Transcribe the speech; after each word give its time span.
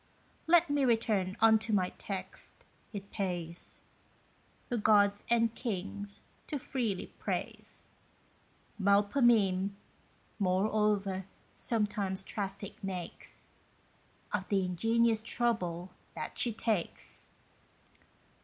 Let 0.47 0.67
me 0.71 0.83
return 0.83 1.37
unto 1.41 1.71
my 1.73 1.91
text: 1.99 2.65
it 2.91 3.11
pays 3.11 3.81
The 4.69 4.79
gods 4.79 5.23
and 5.29 5.53
kings 5.53 6.23
to 6.47 6.57
freely 6.57 7.13
praise; 7.19 7.89
Melpomene, 8.81 9.75
moreover, 10.39 11.27
sometimes 11.53 12.23
traffic 12.23 12.83
makes 12.83 13.51
Of 14.33 14.49
the 14.49 14.65
ingenious 14.65 15.21
trouble 15.21 15.91
that 16.15 16.35
she 16.39 16.51
takes. 16.51 17.33